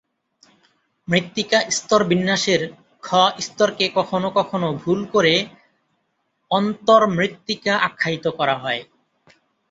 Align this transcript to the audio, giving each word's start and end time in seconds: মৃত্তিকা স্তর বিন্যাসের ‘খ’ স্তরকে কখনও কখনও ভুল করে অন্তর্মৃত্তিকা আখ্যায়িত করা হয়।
মৃত্তিকা 1.07 1.59
স্তর 1.71 2.01
বিন্যাসের 2.09 2.61
‘খ’ 3.03 3.09
স্তরকে 3.39 3.85
কখনও 3.97 4.29
কখনও 4.35 4.69
ভুল 4.81 4.99
করে 5.13 5.33
অন্তর্মৃত্তিকা 6.51 7.73
আখ্যায়িত 7.87 8.25
করা 8.39 8.55
হয়। 8.57 8.81